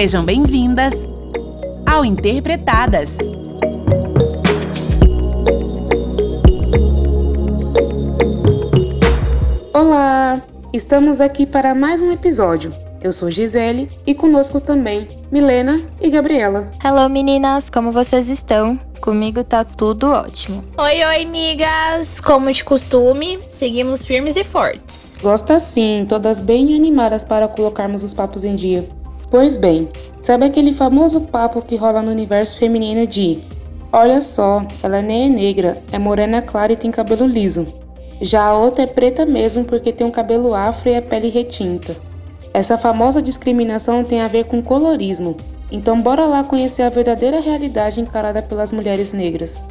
Sejam 0.00 0.24
bem-vindas 0.24 0.94
ao 1.84 2.06
Interpretadas. 2.06 3.16
Olá! 9.74 10.40
Estamos 10.72 11.20
aqui 11.20 11.44
para 11.44 11.74
mais 11.74 12.00
um 12.00 12.10
episódio. 12.10 12.70
Eu 13.02 13.12
sou 13.12 13.30
Gisele 13.30 13.90
e 14.06 14.14
conosco 14.14 14.58
também 14.58 15.06
Milena 15.30 15.78
e 16.00 16.08
Gabriela. 16.08 16.70
Hello 16.82 17.06
meninas, 17.10 17.68
como 17.68 17.90
vocês 17.90 18.30
estão? 18.30 18.80
Comigo 19.02 19.44
tá 19.44 19.64
tudo 19.66 20.10
ótimo. 20.10 20.64
Oi, 20.78 21.04
oi, 21.04 21.24
amigas! 21.24 22.20
Como 22.20 22.50
de 22.50 22.64
costume, 22.64 23.38
seguimos 23.50 24.06
firmes 24.06 24.36
e 24.36 24.44
fortes. 24.44 25.18
Gosta 25.20 25.58
sim, 25.58 26.06
todas 26.08 26.40
bem 26.40 26.74
animadas 26.74 27.22
para 27.22 27.46
colocarmos 27.46 28.02
os 28.02 28.14
papos 28.14 28.44
em 28.44 28.56
dia. 28.56 28.88
Pois 29.30 29.56
bem, 29.56 29.88
sabe 30.22 30.44
aquele 30.44 30.72
famoso 30.72 31.20
papo 31.22 31.62
que 31.62 31.76
rola 31.76 32.02
no 32.02 32.10
universo 32.10 32.58
feminino 32.58 33.06
de 33.06 33.38
Olha 33.92 34.20
só, 34.20 34.64
ela 34.82 35.02
nem 35.02 35.26
é 35.26 35.28
negra, 35.28 35.82
é 35.90 35.98
morena 35.98 36.42
clara 36.42 36.72
e 36.72 36.76
tem 36.76 36.90
cabelo 36.90 37.26
liso. 37.26 37.66
Já 38.20 38.42
a 38.42 38.56
outra 38.56 38.84
é 38.84 38.86
preta 38.86 39.24
mesmo 39.24 39.64
porque 39.64 39.92
tem 39.92 40.06
um 40.06 40.10
cabelo 40.10 40.54
afro 40.54 40.88
e 40.88 40.96
a 40.96 41.02
pele 41.02 41.28
retinta. 41.28 41.96
Essa 42.52 42.76
famosa 42.76 43.22
discriminação 43.22 44.04
tem 44.04 44.20
a 44.20 44.28
ver 44.28 44.44
com 44.44 44.62
colorismo, 44.62 45.36
então 45.72 46.00
bora 46.00 46.26
lá 46.26 46.44
conhecer 46.44 46.82
a 46.82 46.88
verdadeira 46.88 47.40
realidade 47.40 48.00
encarada 48.00 48.42
pelas 48.42 48.72
mulheres 48.72 49.12
negras. 49.12 49.66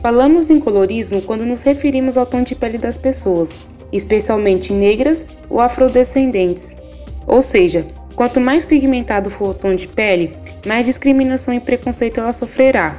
Falamos 0.00 0.50
em 0.50 0.58
colorismo 0.58 1.20
quando 1.22 1.44
nos 1.44 1.62
referimos 1.62 2.16
ao 2.16 2.26
tom 2.26 2.42
de 2.42 2.54
pele 2.54 2.78
das 2.78 2.96
pessoas, 2.96 3.60
especialmente 3.92 4.72
negras 4.72 5.26
ou 5.48 5.60
afrodescendentes. 5.60 6.76
Ou 7.26 7.42
seja, 7.42 7.86
quanto 8.20 8.38
mais 8.38 8.66
pigmentado 8.66 9.30
for 9.30 9.48
o 9.48 9.54
tom 9.54 9.74
de 9.74 9.88
pele, 9.88 10.36
mais 10.66 10.84
discriminação 10.84 11.54
e 11.54 11.58
preconceito 11.58 12.20
ela 12.20 12.34
sofrerá. 12.34 12.98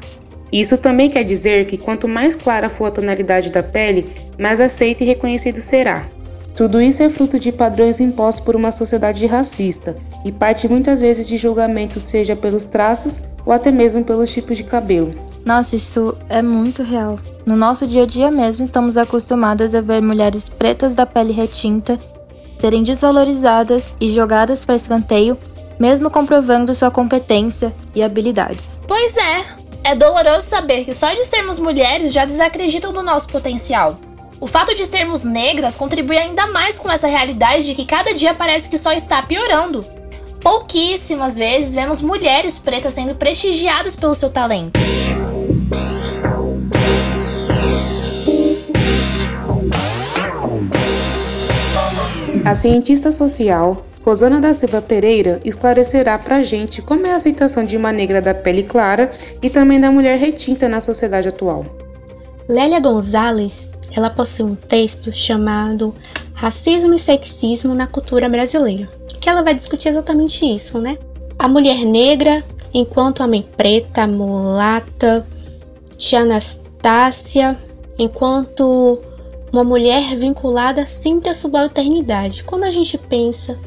Isso 0.52 0.80
também 0.80 1.12
quer 1.12 1.24
dizer 1.24 1.68
que 1.68 1.78
quanto 1.78 2.08
mais 2.08 2.36
clara 2.36 2.70
for 2.70 2.86
a 2.86 2.92
tonalidade 2.92 3.52
da 3.52 3.62
pele, 3.62 4.10
mais 4.40 4.60
aceito 4.60 5.04
e 5.04 5.06
reconhecido 5.06 5.62
será. 5.62 6.08
Tudo 6.56 6.82
isso 6.82 7.04
é 7.04 7.10
fruto 7.10 7.40
de 7.40 7.52
padrões 7.52 8.00
impostos 8.00 8.44
por 8.44 8.56
uma 8.56 8.72
sociedade 8.72 9.24
racista 9.28 9.96
e 10.26 10.32
parte 10.32 10.68
muitas 10.68 11.02
vezes 11.02 11.28
de 11.28 11.38
julgamentos, 11.38 12.02
seja 12.02 12.36
pelos 12.36 12.66
traços 12.66 13.22
ou 13.46 13.54
até 13.54 13.72
mesmo 13.72 14.04
pelos 14.04 14.34
tipos 14.34 14.58
de 14.58 14.64
cabelo. 14.64 15.14
Nossa, 15.46 15.76
isso 15.76 16.18
é 16.30 16.42
muito 16.42 16.82
real. 16.82 17.20
No 17.46 17.56
nosso 17.56 17.86
dia 17.86 18.04
a 18.04 18.08
dia 18.08 18.32
mesmo, 18.32 18.66
estamos 18.66 18.98
acostumadas 18.98 19.76
a 19.76 19.82
ver 19.82 20.02
mulheres 20.02 20.50
pretas 20.50 20.96
da 20.96 21.06
pele 21.06 21.32
retinta 21.32 21.96
serem 22.62 22.84
desvalorizadas 22.84 23.96
e 24.00 24.08
jogadas 24.10 24.64
para 24.64 24.76
escanteio, 24.76 25.36
mesmo 25.80 26.12
comprovando 26.12 26.76
sua 26.76 26.92
competência 26.92 27.74
e 27.96 28.04
habilidades. 28.04 28.80
Pois 28.88 29.18
é, 29.18 29.44
é 29.84 29.96
doloroso 29.96 30.46
saber 30.46 30.86
que 30.86 30.94
só 30.94 31.12
de 31.12 31.26
sermos 31.26 31.58
mulheres 31.58 32.14
já 32.14 32.24
desacreditam 32.24 32.92
no 32.92 33.02
nosso 33.02 33.28
potencial. 33.30 34.00
O 34.40 34.46
fato 34.46 34.76
de 34.76 34.86
sermos 34.86 35.24
negras 35.24 35.76
contribui 35.76 36.20
ainda 36.20 36.46
mais 36.48 36.78
com 36.78 36.92
essa 36.92 37.08
realidade 37.08 37.66
de 37.66 37.74
que 37.74 37.86
cada 37.86 38.14
dia 38.14 38.36
parece 38.36 38.70
que 38.70 38.78
só 38.78 38.92
está 38.92 39.24
piorando. 39.24 39.84
Pouquíssimas 40.40 41.38
vezes 41.38 41.74
vemos 41.74 42.00
mulheres 42.00 42.60
pretas 42.60 42.94
sendo 42.94 43.16
prestigiadas 43.16 43.96
pelo 43.96 44.14
seu 44.14 44.30
talento. 44.30 44.80
A 52.52 52.56
cientista 52.56 53.14
social 53.14 53.78
Rosana 54.06 54.42
da 54.42 54.54
Silva 54.54 54.82
Pereira 54.82 55.40
esclarecerá 55.46 56.20
pra 56.20 56.42
gente 56.42 56.82
como 56.82 57.08
é 57.08 57.14
a 57.14 57.16
aceitação 57.16 57.64
de 57.64 57.78
uma 57.78 57.94
negra 57.94 58.22
da 58.22 58.34
pele 58.34 58.62
clara 58.62 59.10
e 59.42 59.50
também 59.50 59.80
da 59.80 59.90
mulher 59.90 60.20
retinta 60.20 60.68
na 60.68 60.82
sociedade 60.82 61.30
atual. 61.30 61.66
Lélia 62.50 62.82
Gonzalez 62.82 63.70
ela 63.96 64.10
possui 64.10 64.44
um 64.44 64.56
texto 64.56 65.14
chamado 65.14 65.96
Racismo 66.34 66.94
e 66.94 67.00
Sexismo 67.00 67.74
na 67.74 67.88
Cultura 67.88 68.28
Brasileira, 68.28 68.90
que 69.22 69.30
ela 69.30 69.44
vai 69.44 69.56
discutir 69.56 69.88
exatamente 69.88 70.44
isso, 70.44 70.78
né? 70.78 70.98
A 71.40 71.48
mulher 71.48 71.86
negra, 71.86 72.44
enquanto 72.74 73.24
homem 73.24 73.46
preta, 73.56 74.06
mulata, 74.06 75.26
tia 75.98 76.20
Anastácia, 76.20 77.58
enquanto 77.98 79.00
uma 79.52 79.64
mulher 79.64 80.16
vinculada 80.16 80.86
sempre 80.86 81.30
à 81.30 81.36
subalternidade. 81.36 82.44
Quando 82.44 82.64
a 82.64 82.72
gente 82.72 82.98
pensa 82.98 83.60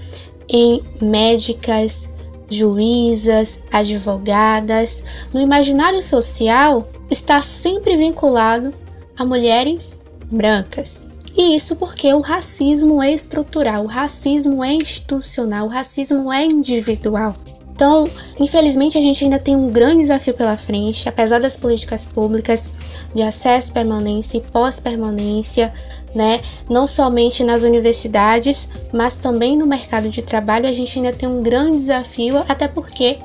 em 0.48 0.82
médicas, 1.00 2.08
juízas, 2.48 3.58
advogadas, 3.72 5.02
no 5.32 5.40
imaginário 5.40 6.02
social 6.02 6.88
está 7.10 7.42
sempre 7.42 7.96
vinculado 7.96 8.72
a 9.18 9.24
mulheres 9.24 9.96
brancas. 10.30 11.02
E 11.36 11.56
isso 11.56 11.74
porque 11.74 12.12
o 12.14 12.20
racismo 12.20 13.02
é 13.02 13.12
estrutural, 13.12 13.84
o 13.84 13.88
racismo 13.88 14.62
é 14.62 14.72
institucional, 14.72 15.66
o 15.66 15.70
racismo 15.70 16.32
é 16.32 16.44
individual. 16.44 17.34
Então, 17.74 18.08
infelizmente, 18.38 18.96
a 18.96 19.00
gente 19.00 19.24
ainda 19.24 19.38
tem 19.38 19.56
um 19.56 19.68
grande 19.68 19.98
desafio 19.98 20.32
pela 20.32 20.56
frente, 20.56 21.08
apesar 21.08 21.40
das 21.40 21.56
políticas 21.56 22.06
públicas 22.06 22.70
de 23.12 23.20
acesso, 23.20 23.72
permanência 23.72 24.38
e 24.38 24.40
pós-permanência, 24.40 25.72
né? 26.14 26.40
Não 26.70 26.86
somente 26.86 27.42
nas 27.42 27.64
universidades, 27.64 28.68
mas 28.92 29.16
também 29.16 29.56
no 29.56 29.66
mercado 29.66 30.08
de 30.08 30.22
trabalho, 30.22 30.68
a 30.68 30.72
gente 30.72 30.96
ainda 30.96 31.12
tem 31.12 31.28
um 31.28 31.42
grande 31.42 31.78
desafio, 31.78 32.36
até 32.48 32.68
porque 32.68 33.18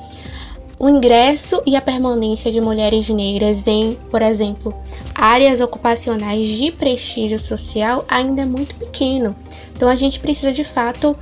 o 0.79 0.89
ingresso 0.89 1.61
e 1.63 1.75
a 1.75 1.81
permanência 1.81 2.51
de 2.51 2.59
mulheres 2.59 3.07
negras 3.09 3.67
em, 3.67 3.99
por 4.09 4.23
exemplo, 4.23 4.73
áreas 5.13 5.59
ocupacionais 5.59 6.47
de 6.47 6.71
prestígio 6.71 7.37
social 7.37 8.03
ainda 8.07 8.41
é 8.41 8.45
muito 8.45 8.73
pequeno. 8.75 9.35
Então 9.75 9.87
a 9.87 9.95
gente 9.95 10.19
precisa 10.19 10.51
de 10.51 10.63
fato, 10.63 11.16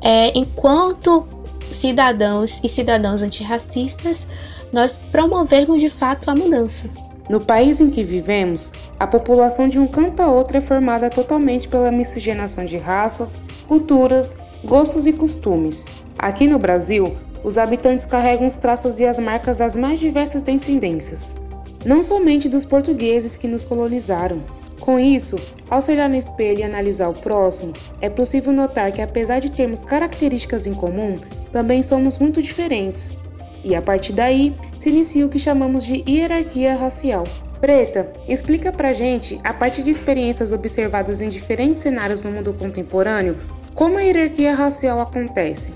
é, 0.00 0.30
enquanto 0.38 1.26
cidadãos 1.70 2.60
e 2.62 2.68
cidadãs 2.68 3.22
antirracistas, 3.22 4.26
nós 4.72 4.98
promovermos 5.10 5.80
de 5.80 5.88
fato 5.88 6.30
a 6.30 6.34
mudança. 6.34 6.88
No 7.28 7.44
país 7.44 7.80
em 7.80 7.90
que 7.90 8.02
vivemos, 8.02 8.72
a 8.98 9.06
população 9.06 9.68
de 9.68 9.78
um 9.78 9.86
canto 9.86 10.20
a 10.20 10.28
outro 10.28 10.56
é 10.56 10.60
formada 10.60 11.10
totalmente 11.10 11.68
pela 11.68 11.92
miscigenação 11.92 12.64
de 12.64 12.78
raças, 12.78 13.38
culturas, 13.66 14.36
gostos 14.64 15.06
e 15.06 15.12
costumes. 15.12 15.84
Aqui 16.18 16.48
no 16.48 16.58
Brasil, 16.58 17.14
os 17.44 17.58
habitantes 17.58 18.06
carregam 18.06 18.46
os 18.46 18.54
traços 18.54 18.98
e 18.98 19.04
as 19.04 19.18
marcas 19.18 19.58
das 19.58 19.76
mais 19.76 20.00
diversas 20.00 20.42
descendências 20.42 21.36
não 21.84 22.02
somente 22.02 22.48
dos 22.48 22.64
portugueses 22.64 23.36
que 23.36 23.48
nos 23.48 23.64
colonizaram. 23.64 24.42
Com 24.80 24.98
isso, 24.98 25.36
ao 25.68 25.82
se 25.82 25.92
olhar 25.92 26.08
no 26.08 26.16
espelho 26.16 26.60
e 26.60 26.62
analisar 26.62 27.08
o 27.08 27.20
próximo, 27.20 27.72
é 28.00 28.08
possível 28.08 28.52
notar 28.52 28.92
que, 28.92 29.02
apesar 29.02 29.40
de 29.40 29.50
termos 29.50 29.80
características 29.80 30.66
em 30.66 30.72
comum, 30.72 31.14
também 31.52 31.82
somos 31.82 32.18
muito 32.18 32.40
diferentes. 32.40 33.16
E 33.64 33.74
a 33.74 33.82
partir 33.82 34.12
daí 34.12 34.54
se 34.78 34.88
inicia 34.88 35.26
o 35.26 35.28
que 35.28 35.38
chamamos 35.38 35.84
de 35.84 36.04
hierarquia 36.08 36.74
racial. 36.74 37.24
Preta, 37.60 38.12
explica 38.28 38.70
pra 38.70 38.92
gente, 38.92 39.40
a 39.42 39.52
partir 39.52 39.82
de 39.82 39.90
experiências 39.90 40.52
observadas 40.52 41.20
em 41.20 41.28
diferentes 41.28 41.82
cenários 41.82 42.22
no 42.22 42.30
mundo 42.30 42.54
contemporâneo, 42.54 43.36
como 43.74 43.98
a 43.98 44.02
hierarquia 44.02 44.54
racial 44.54 45.00
acontece. 45.00 45.72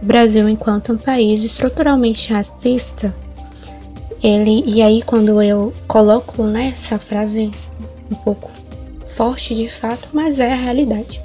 Brasil, 0.00 0.48
enquanto 0.48 0.92
um 0.92 0.98
país 0.98 1.44
estruturalmente 1.44 2.32
racista, 2.32 3.14
ele 4.22 4.62
e 4.66 4.80
aí 4.80 5.02
quando 5.02 5.42
eu 5.42 5.72
coloco 5.88 6.44
né, 6.44 6.68
essa 6.68 6.98
frase 6.98 7.50
um 8.10 8.14
pouco 8.16 8.50
forte 9.06 9.54
de 9.54 9.68
fato, 9.68 10.08
mas 10.12 10.40
é 10.40 10.52
a 10.52 10.56
realidade. 10.56 11.20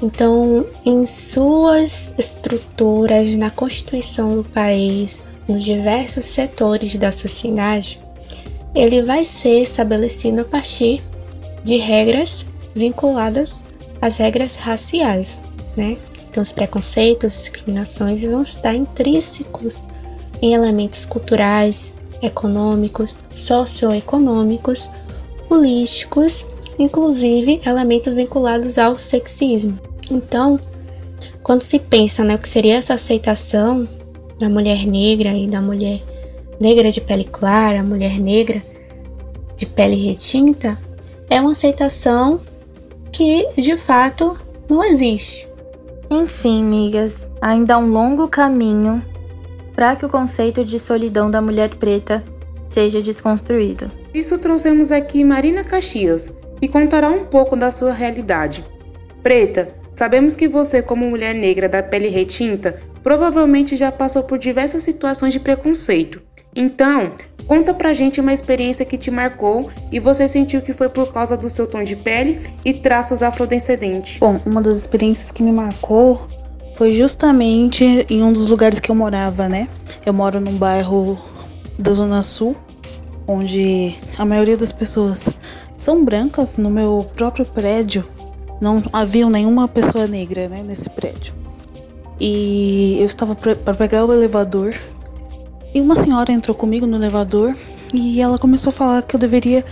Então, 0.00 0.64
em 0.84 1.04
suas 1.04 2.14
estruturas, 2.16 3.34
na 3.34 3.50
constituição 3.50 4.36
do 4.36 4.44
país, 4.44 5.22
nos 5.48 5.64
diversos 5.64 6.24
setores 6.24 6.94
da 6.96 7.10
sociedade, 7.10 8.00
ele 8.74 9.02
vai 9.02 9.24
ser 9.24 9.60
estabelecido 9.60 10.42
a 10.42 10.44
partir 10.44 11.02
de 11.64 11.78
regras 11.78 12.46
vinculadas 12.74 13.62
às 14.00 14.18
regras 14.18 14.54
raciais, 14.56 15.42
né? 15.76 15.96
Então, 16.30 16.42
os 16.42 16.52
preconceitos, 16.52 17.32
discriminações 17.32 18.22
vão 18.22 18.42
estar 18.42 18.74
intrínsecos 18.74 19.78
em 20.40 20.54
elementos 20.54 21.04
culturais, 21.04 21.92
econômicos, 22.22 23.14
socioeconômicos, 23.34 24.88
políticos, 25.48 26.46
inclusive 26.78 27.60
elementos 27.64 28.14
vinculados 28.14 28.78
ao 28.78 28.98
sexismo. 28.98 29.78
Então, 30.10 30.58
quando 31.42 31.60
se 31.60 31.78
pensa 31.78 32.24
né, 32.24 32.34
o 32.34 32.38
que 32.38 32.48
seria 32.48 32.76
essa 32.76 32.94
aceitação 32.94 33.88
da 34.38 34.48
mulher 34.48 34.86
negra 34.86 35.30
e 35.30 35.46
da 35.46 35.60
mulher 35.60 36.00
negra 36.60 36.90
de 36.90 37.00
pele 37.00 37.24
clara, 37.24 37.82
mulher 37.82 38.18
negra 38.18 38.62
de 39.56 39.66
pele 39.66 39.96
retinta, 39.96 40.78
é 41.30 41.40
uma 41.40 41.52
aceitação 41.52 42.40
que 43.10 43.48
de 43.56 43.76
fato 43.76 44.38
não 44.68 44.84
existe. 44.84 45.48
Enfim, 46.10 46.64
migas, 46.64 47.16
ainda 47.40 47.74
há 47.74 47.78
um 47.78 47.90
longo 47.90 48.28
caminho 48.28 49.02
para 49.78 49.94
que 49.94 50.04
o 50.04 50.08
conceito 50.08 50.64
de 50.64 50.76
solidão 50.76 51.30
da 51.30 51.40
mulher 51.40 51.76
preta 51.76 52.24
seja 52.68 53.00
desconstruído. 53.00 53.88
Isso 54.12 54.36
trouxemos 54.36 54.90
aqui 54.90 55.22
Marina 55.22 55.62
Caxias, 55.62 56.36
que 56.58 56.66
contará 56.66 57.08
um 57.08 57.26
pouco 57.26 57.54
da 57.54 57.70
sua 57.70 57.92
realidade. 57.92 58.64
Preta, 59.22 59.68
sabemos 59.94 60.34
que 60.34 60.48
você, 60.48 60.82
como 60.82 61.08
mulher 61.08 61.32
negra 61.32 61.68
da 61.68 61.80
pele 61.80 62.08
retinta, 62.08 62.80
provavelmente 63.04 63.76
já 63.76 63.92
passou 63.92 64.24
por 64.24 64.36
diversas 64.36 64.82
situações 64.82 65.32
de 65.32 65.38
preconceito. 65.38 66.20
Então, 66.56 67.12
conta 67.46 67.72
pra 67.72 67.92
gente 67.92 68.20
uma 68.20 68.32
experiência 68.32 68.84
que 68.84 68.98
te 68.98 69.12
marcou 69.12 69.70
e 69.92 70.00
você 70.00 70.26
sentiu 70.26 70.60
que 70.60 70.72
foi 70.72 70.88
por 70.88 71.12
causa 71.12 71.36
do 71.36 71.48
seu 71.48 71.68
tom 71.68 71.84
de 71.84 71.94
pele 71.94 72.40
e 72.64 72.74
traços 72.74 73.22
afrodescendentes. 73.22 74.18
Bom, 74.18 74.40
uma 74.44 74.60
das 74.60 74.76
experiências 74.76 75.30
que 75.30 75.40
me 75.40 75.52
marcou 75.52 76.26
foi 76.78 76.92
justamente 76.92 78.06
em 78.08 78.22
um 78.22 78.32
dos 78.32 78.48
lugares 78.48 78.78
que 78.78 78.88
eu 78.88 78.94
morava, 78.94 79.48
né? 79.48 79.68
Eu 80.06 80.12
moro 80.12 80.40
num 80.40 80.56
bairro 80.56 81.18
da 81.76 81.92
Zona 81.92 82.22
Sul, 82.22 82.56
onde 83.26 83.96
a 84.16 84.24
maioria 84.24 84.56
das 84.56 84.70
pessoas 84.70 85.28
são 85.76 86.04
brancas. 86.04 86.56
No 86.56 86.70
meu 86.70 87.04
próprio 87.16 87.44
prédio 87.44 88.06
não 88.60 88.80
havia 88.92 89.28
nenhuma 89.28 89.66
pessoa 89.66 90.06
negra 90.06 90.48
né, 90.48 90.62
nesse 90.62 90.88
prédio. 90.88 91.34
E 92.20 92.96
eu 93.00 93.06
estava 93.06 93.34
para 93.34 93.74
pegar 93.74 94.04
o 94.04 94.12
elevador 94.12 94.72
e 95.74 95.80
uma 95.80 95.96
senhora 95.96 96.30
entrou 96.30 96.56
comigo 96.56 96.86
no 96.86 96.96
elevador 96.96 97.56
e 97.92 98.20
ela 98.20 98.38
começou 98.38 98.70
a 98.70 98.72
falar 98.72 99.02
que 99.02 99.16
eu 99.16 99.20
deveria 99.20 99.64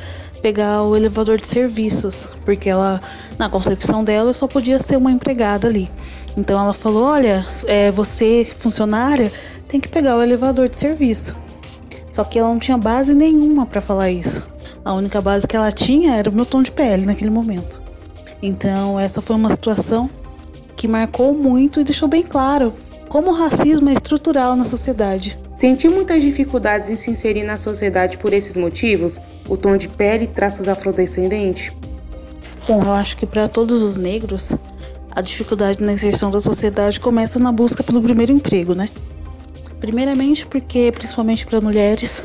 pegar 0.43 0.83
o 0.83 0.97
elevador 0.97 1.41
de 1.41 1.47
serviços, 1.47 2.29
porque 2.45 2.69
ela, 2.69 3.01
na 3.39 3.49
concepção 3.49 4.03
dela, 4.03 4.31
eu 4.31 4.35
só 4.35 4.49
podia 4.49 4.81
ser 4.81 4.97
uma 4.97 5.13
empregada 5.13 5.69
ali. 5.69 5.89
Então 6.37 6.61
ela 6.61 6.73
falou: 6.73 7.05
Olha, 7.05 7.45
é, 7.67 7.91
você, 7.91 8.45
funcionária, 8.45 9.33
tem 9.67 9.81
que 9.81 9.89
pegar 9.89 10.17
o 10.17 10.23
elevador 10.23 10.69
de 10.69 10.79
serviço. 10.79 11.37
Só 12.11 12.25
que 12.25 12.39
ela 12.39 12.49
não 12.49 12.59
tinha 12.59 12.79
base 12.79 13.15
nenhuma 13.15 13.67
para 13.67 13.81
falar 13.81 14.11
isso. 14.11 14.47
A 14.85 14.93
única 14.93 15.21
base 15.21 15.47
que 15.47 15.57
ela 15.57 15.73
tinha 15.73 16.15
era 16.15 16.31
o 16.31 16.33
meu 16.33 16.47
tom 16.47 16.63
de 16.63 16.71
pele 16.71 17.07
naquele 17.07 17.31
momento. 17.31 17.83
Então, 18.43 18.99
essa 19.01 19.21
foi 19.21 19.35
uma 19.35 19.51
situação 19.51 20.09
que 20.77 20.87
marcou 20.87 21.35
muito 21.35 21.81
e 21.81 21.85
deixou 21.85 22.07
bem 22.07 22.23
claro 22.23 22.73
como 23.09 23.31
o 23.31 23.35
racismo 23.35 23.89
é 23.89 23.95
estrutural 23.95 24.55
na 24.57 24.65
sociedade. 24.65 25.39
Sentiu 25.55 25.91
muitas 25.91 26.23
dificuldades 26.23 26.91
em 26.91 26.97
se 26.97 27.11
inserir 27.11 27.45
na 27.45 27.57
sociedade 27.57 28.19
por 28.19 28.33
esses 28.33 28.57
motivos? 28.57 29.19
O 29.49 29.57
tom 29.57 29.77
de 29.77 29.89
pele 29.89 30.25
e 30.25 30.29
traços 30.29 30.69
afrodescendentes? 30.69 31.73
Bom, 32.69 32.83
eu 32.83 32.93
acho 32.93 33.17
que 33.17 33.25
para 33.25 33.49
todos 33.49 33.83
os 33.83 33.97
negros, 33.97 34.53
a 35.17 35.23
dificuldade 35.23 35.83
na 35.83 35.95
inserção 35.95 36.31
da 36.31 36.43
sociedade 36.43 37.01
começa 37.01 37.39
na 37.39 37.51
busca 37.51 37.83
pelo 37.83 38.03
primeiro 38.03 38.31
emprego, 38.33 38.75
né? 38.75 38.91
Primeiramente 39.81 40.45
porque, 40.47 40.93
principalmente 40.93 41.47
para 41.47 41.59
mulheres, 41.59 42.23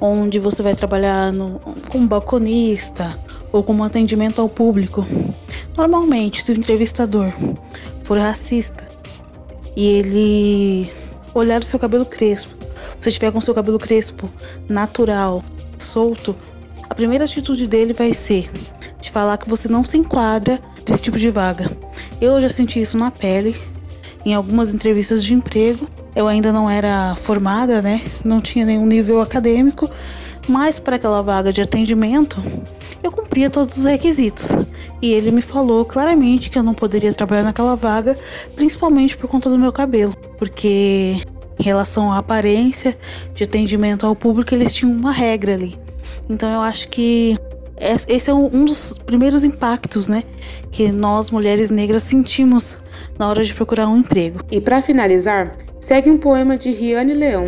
onde 0.00 0.40
você 0.40 0.60
vai 0.60 0.74
trabalhar 0.74 1.32
no, 1.32 1.60
como 1.88 2.08
balconista 2.08 3.16
ou 3.52 3.62
como 3.62 3.84
atendimento 3.84 4.40
ao 4.40 4.48
público. 4.48 5.06
Normalmente, 5.76 6.42
se 6.42 6.50
o 6.50 6.56
entrevistador 6.56 7.32
for 8.02 8.18
racista 8.18 8.88
e 9.76 9.86
ele 9.86 10.92
olhar 11.32 11.60
o 11.60 11.64
seu 11.64 11.78
cabelo 11.78 12.04
crespo, 12.04 12.52
você 13.00 13.10
estiver 13.10 13.30
com 13.30 13.40
seu 13.40 13.54
cabelo 13.54 13.78
crespo 13.78 14.28
natural, 14.68 15.40
solto, 15.78 16.34
a 16.90 16.96
primeira 16.96 17.26
atitude 17.26 17.68
dele 17.68 17.92
vai 17.92 18.12
ser 18.12 18.50
de 19.00 19.08
falar 19.08 19.38
que 19.38 19.48
você 19.48 19.68
não 19.68 19.84
se 19.84 19.96
enquadra 19.96 20.60
desse 20.84 21.02
tipo 21.02 21.16
de 21.16 21.30
vaga. 21.30 21.70
Eu 22.20 22.40
já 22.40 22.48
senti 22.48 22.80
isso 22.80 22.98
na 22.98 23.10
pele 23.10 23.56
em 24.24 24.34
algumas 24.34 24.74
entrevistas 24.74 25.22
de 25.22 25.34
emprego. 25.34 25.88
Eu 26.14 26.26
ainda 26.26 26.52
não 26.52 26.68
era 26.68 27.14
formada, 27.16 27.80
né? 27.80 28.02
Não 28.24 28.40
tinha 28.40 28.64
nenhum 28.64 28.86
nível 28.86 29.20
acadêmico, 29.20 29.88
mas 30.48 30.80
para 30.80 30.96
aquela 30.96 31.22
vaga 31.22 31.52
de 31.52 31.62
atendimento, 31.62 32.42
eu 33.02 33.12
cumpria 33.12 33.48
todos 33.48 33.76
os 33.78 33.84
requisitos. 33.84 34.50
E 35.00 35.12
ele 35.12 35.30
me 35.30 35.40
falou 35.40 35.84
claramente 35.84 36.50
que 36.50 36.58
eu 36.58 36.62
não 36.62 36.74
poderia 36.74 37.12
trabalhar 37.14 37.44
naquela 37.44 37.76
vaga, 37.76 38.16
principalmente 38.56 39.16
por 39.16 39.28
conta 39.28 39.48
do 39.48 39.58
meu 39.58 39.72
cabelo, 39.72 40.12
porque 40.36 41.22
em 41.58 41.62
relação 41.62 42.12
à 42.12 42.18
aparência 42.18 42.98
de 43.34 43.44
atendimento 43.44 44.06
ao 44.06 44.16
público, 44.16 44.54
eles 44.54 44.72
tinham 44.72 44.92
uma 44.92 45.12
regra 45.12 45.54
ali. 45.54 45.76
Então 46.28 46.50
eu 46.50 46.60
acho 46.60 46.88
que 46.88 47.38
esse 47.80 48.30
é 48.30 48.34
um 48.34 48.64
dos 48.64 48.94
primeiros 49.06 49.44
impactos, 49.44 50.08
né, 50.08 50.22
que 50.70 50.90
nós 50.90 51.30
mulheres 51.30 51.70
negras 51.70 52.02
sentimos 52.02 52.76
na 53.18 53.28
hora 53.28 53.44
de 53.44 53.54
procurar 53.54 53.88
um 53.88 53.96
emprego. 53.96 54.40
E 54.50 54.60
para 54.60 54.82
finalizar, 54.82 55.56
segue 55.80 56.10
um 56.10 56.18
poema 56.18 56.56
de 56.56 56.70
Riane 56.70 57.14
Leão. 57.14 57.44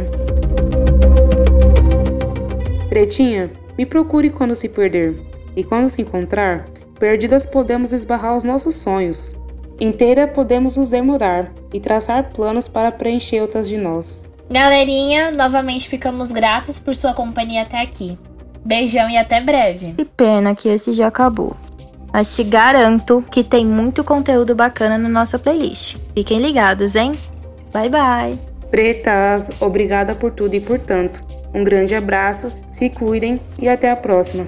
Pretinha, 2.88 3.50
me 3.78 3.86
procure 3.86 4.30
quando 4.30 4.54
se 4.54 4.68
perder, 4.68 5.20
e 5.56 5.64
quando 5.64 5.88
se 5.88 6.02
encontrar, 6.02 6.66
perdidas 6.98 7.46
podemos 7.46 7.92
esbarrar 7.92 8.36
os 8.36 8.44
nossos 8.44 8.76
sonhos. 8.76 9.34
Inteira 9.80 10.28
podemos 10.28 10.76
nos 10.76 10.90
demorar 10.90 11.52
e 11.72 11.80
traçar 11.80 12.30
planos 12.30 12.68
para 12.68 12.92
preencher 12.92 13.40
outras 13.40 13.68
de 13.68 13.78
nós. 13.78 14.30
Galerinha, 14.50 15.30
novamente 15.30 15.88
ficamos 15.88 16.30
gratos 16.32 16.78
por 16.78 16.94
sua 16.94 17.14
companhia 17.14 17.62
até 17.62 17.80
aqui. 17.80 18.18
Beijão 18.64 19.08
e 19.08 19.16
até 19.16 19.40
breve. 19.40 19.92
Que 19.92 20.04
pena 20.04 20.54
que 20.54 20.68
esse 20.68 20.92
já 20.92 21.06
acabou. 21.06 21.56
Mas 22.12 22.34
te 22.34 22.42
garanto 22.42 23.24
que 23.30 23.44
tem 23.44 23.64
muito 23.64 24.02
conteúdo 24.02 24.54
bacana 24.54 24.98
na 24.98 25.08
nossa 25.08 25.38
playlist. 25.38 25.96
Fiquem 26.14 26.40
ligados, 26.40 26.94
hein? 26.94 27.12
Bye 27.72 27.88
bye! 27.88 28.38
Pretas, 28.70 29.50
obrigada 29.60 30.14
por 30.14 30.32
tudo 30.32 30.54
e 30.54 30.60
por 30.60 30.78
tanto. 30.78 31.22
Um 31.52 31.64
grande 31.64 31.94
abraço, 31.94 32.52
se 32.70 32.90
cuidem 32.90 33.40
e 33.58 33.68
até 33.68 33.90
a 33.90 33.96
próxima. 33.96 34.46